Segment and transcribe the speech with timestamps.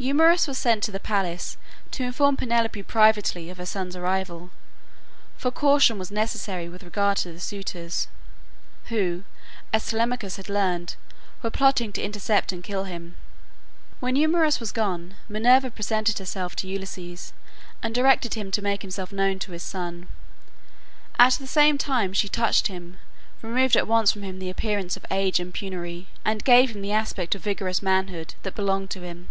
[0.00, 1.56] Eumaeus was sent to the palace
[1.90, 4.50] to inform Penelope privately of her son's arrival,
[5.36, 8.06] for caution was necessary with regard to the suitors,
[8.90, 9.24] who,
[9.72, 10.94] as Telemachus had learned,
[11.42, 13.16] were plotting to intercept and kill him.
[13.98, 17.32] When Eumaeus was gone, Minerva presented herself to Ulysses,
[17.82, 20.06] and directed him to make himself known to his son.
[21.18, 23.00] At the same time she touched him,
[23.42, 26.92] removed at once from him the appearance of age and penury, and gave him the
[26.92, 29.30] aspect of vigorous manhood that belonged to him.